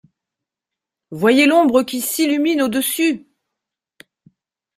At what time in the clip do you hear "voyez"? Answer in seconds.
1.11-1.45